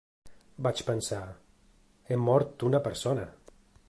[0.67, 1.19] Vaig pensar:
[2.09, 3.27] he mort una persona.